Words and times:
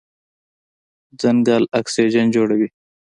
ځنګل 1.21 1.63
اکسیجن 1.79 2.25
جوړوي. 2.35 2.67